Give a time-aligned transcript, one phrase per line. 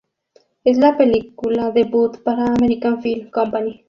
[0.63, 3.79] Es la película debut para American Film Company.